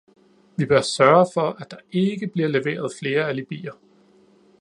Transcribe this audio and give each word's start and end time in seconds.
Vi 0.55 0.65
bør 0.65 0.81
sørge 0.81 1.25
for, 1.33 1.41
at 1.61 1.71
der 1.71 1.77
ikke 1.91 2.27
bliver 2.27 2.47
leveret 2.47 2.91
flere 2.99 3.27
alibier. 3.29 3.73